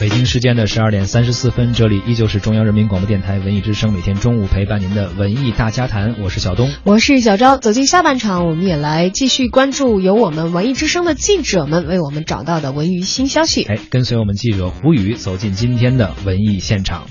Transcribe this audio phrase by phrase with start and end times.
[0.00, 7.58] 北京时间的十二点三十四分，这里依旧是中央人民广播电台文艺之声，每天中午陪伴您的文艺大家谈，我是小东，我是小昭。
[7.58, 13.64] 走进下半场，我们也来继续关注由我们文艺之声的记者们为我们找到的文娱新消息。
[13.64, 17.04] 哎，跟随我们记者胡宇走进今天的文艺现场。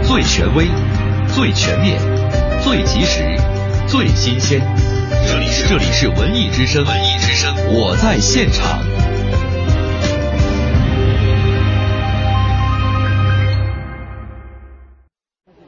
[0.00, 0.66] 最权威，
[1.34, 2.00] 最全面，
[2.62, 3.22] 最及时，
[3.86, 4.62] 最新鲜。
[5.26, 8.80] 这里是这里是文艺之声，文艺之声，我在现场。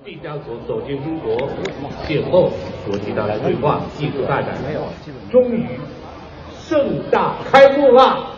[0.03, 1.37] 毕加索走进中国，
[2.09, 2.51] 邂逅
[2.87, 4.57] 国际大对话，技术大展，
[5.31, 5.79] 终于
[6.67, 8.37] 盛大开幕了。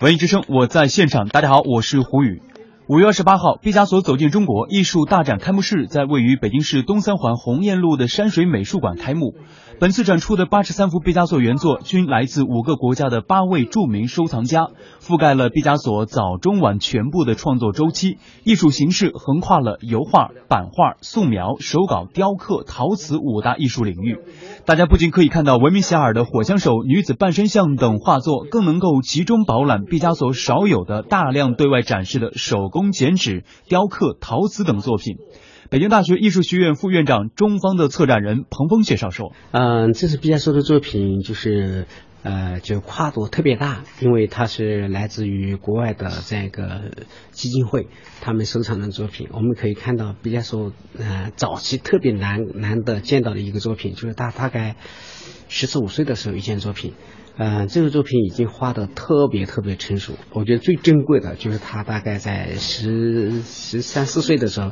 [0.00, 1.28] 文艺之声，我在现场。
[1.28, 2.40] 大家好，我是胡宇。
[2.86, 9.34] 五月二十八号，毕加索走进中国艺术大展开幕式在位于北京市东三环鸿雁路的山水美术馆开幕。
[9.80, 14.68] 本次展出的八十三幅毕加索原作均来自五个国家的八位著名收藏家，
[15.00, 18.18] 覆盖了毕加索早中晚全部的创作周期。
[18.44, 24.18] 艺术形式横跨了油画、版画、素描、手稿、雕刻、陶瓷五大艺术领域。
[24.64, 35.16] 大家不仅可以看到闻名遐迩的《火枪手》《女子半身像》等画作，更能够集中饱览毕加索少有的大量对外展示的手工剪纸、雕刻、陶瓷等作品。
[35.70, 41.86] 北京大学艺术学院副院长、中方的策展人彭峰介绍说：“嗯，这次毕加索的作品就是
[42.22, 46.92] 呃，就跨度特别大，因为它是来自于国外的这样一个
[47.30, 47.88] 基金会，
[48.20, 49.28] 他们收藏的作品。
[49.32, 54.76] 我们可以看到毕加索呃早期特别难难得见到的一个作品，就是他大概
[55.48, 56.92] 十四五岁的时候一件作品。”
[57.36, 60.12] 嗯，这个作品已经画得特别特别成熟。
[60.32, 64.70] 我觉得最珍贵的就是他大概在十十三四岁的时候，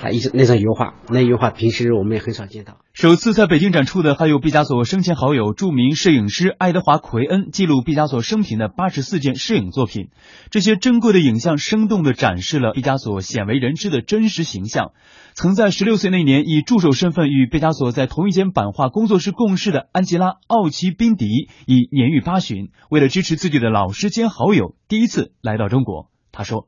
[0.00, 2.78] 他一直那张油画，那油画平时我们也很少见到。
[3.00, 10.10] 首次在北京展出的还有毕加索生前好友、著名摄影师爱德华·奎恩记录毕加索生平的八十四件摄影作品。
[10.50, 14.92] 这些珍贵的影像生动地展示了毕加索鲜为人知的真实形象。
[15.32, 21.24] 曾在十六岁那年以助手身份与毕加索在同一间版画工作室共事的安吉拉·奥奇宾迪，
[21.64, 26.10] 以年逾八旬，为了支持自己的老师兼好友，第一次来到中国。
[26.40, 26.64] 他说。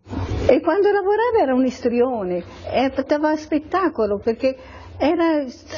[4.98, 5.08] 在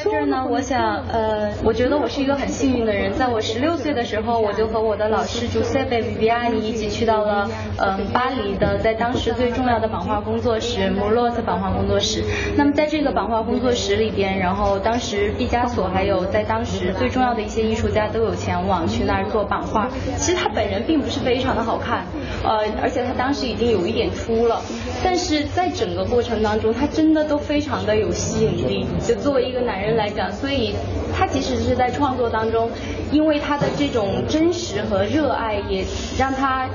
[0.02, 3.14] 这儿呢，我想，呃，我觉得我是一个很幸运的人。
[3.14, 12.22] 在我十六岁的时候，我就和我的老师 Giuseppe Viviani 一起去到了，嗯，巴黎的，在当时最重要的版画工作室 m u r l o t 版画工作室。
[12.56, 19.88] 那么在这个版画工作室里边，然后当时毕加索还有在当时最重要的一些艺术家都有前往去那儿做版画。
[20.18, 22.04] 其实他本人并不是非常的好看，
[22.44, 24.62] 呃，而且他当时已经有有一点秃了。
[25.02, 28.86] 但是在整个过程当中，他真的都非常的有吸引力。
[29.06, 30.74] 就作为一个男人来讲，所以
[31.14, 32.70] 他即使是在创作当中，
[33.12, 35.84] 因为他的这种真实和热爱，也
[36.16, 36.66] 让他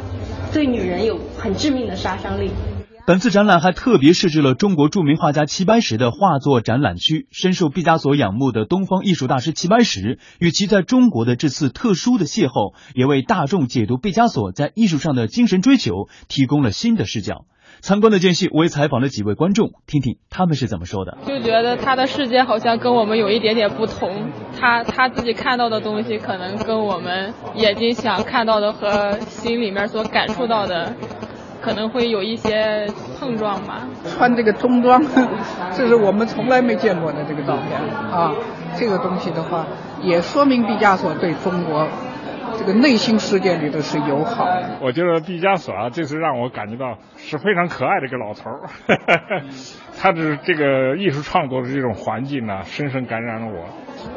[0.54, 2.52] 对女人有很致命的杀伤力。
[3.06, 17.46] 本次展览还特别设置了中国著名画家齐白石的画作展览区，深受毕加索仰慕的东方艺术大师齐白石与其在中国的这次特殊的邂逅，也为大众解读毕加索在艺术上的精神追求提供了新的视角。
[17.82, 21.18] 参观的间隙，我也采访了几位观众，听听他们是怎么说的。
[21.26, 30.94] 就觉得他的世界好像跟我们有一点点不同，他他自己看到的东西可能跟我们眼睛想看到的和心里面所感受到的，
[31.62, 32.88] 可能会有一些
[33.20, 33.88] 碰撞吧。
[34.06, 35.02] 穿这个中装，
[35.76, 37.80] 这是我们从来没见过的这个照片
[38.12, 38.34] 啊。
[38.78, 39.66] 这个东西的话，
[40.02, 41.88] 也说明毕加索对中国。
[42.58, 44.80] 这个内心世界里头是友好的。
[44.82, 48.60] 我觉得毕加索啊，这次让我感觉到是非常可爱的一个老头儿。
[49.98, 53.66] 他的这个艺术创作的这种环境呢，深深感染了我。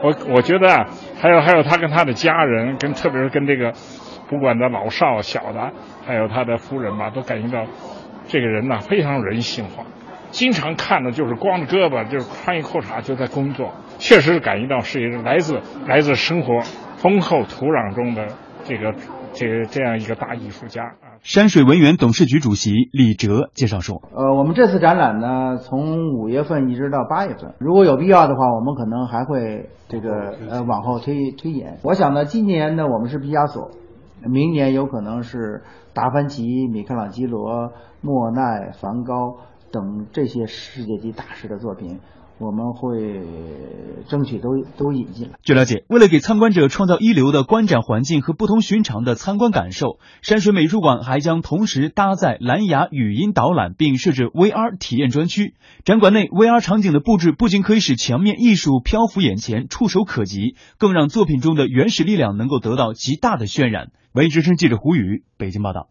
[0.02, 0.86] 我我觉得啊，
[1.20, 3.72] 还有还有他跟他的家人，跟特别是跟这个
[4.32, 5.72] 不管的老少小的，
[6.06, 7.66] 还有他的夫人吧，都感觉到
[8.28, 9.84] 这个人呢非常人性化。
[10.30, 16.62] 经常看的就是光着胳膊，就是穿一裤衩就在工作，确实感觉到是一个来自来自生活。
[16.96, 18.28] 丰厚土壤中的
[18.62, 18.94] 这个
[19.32, 31.78] 这个这样一个大艺术家啊，山水文园董事局主席李哲介绍说：“呃，我们这次展览呢，从五月份一直到八月份，如果有必要的话，我们可能还会这个呃往后推推演。
[31.82, 33.72] 我想呢，今年呢我们是毕加索，
[34.28, 39.38] 明年有可能是达芬奇、米开朗基罗、莫奈、梵高
[39.70, 42.00] 等这些世界级大师的作品。
[42.42, 43.22] 我们会
[44.08, 45.38] 争取都都引进来。
[45.44, 55.54] 据了解，为了给参观者创造一流的观展环境和不同寻常的参观感受，山水美术馆还将同时搭载蓝牙语音导览，并设置 VR 体验专区。
[55.84, 63.92] 展馆内 VR 场景的布置不仅可以使墙面艺术漂浮眼前、触手可及，更让作品中的原始力量能够得到极大的渲染。
[64.12, 65.88] 文艺之声记者胡宇北京报道。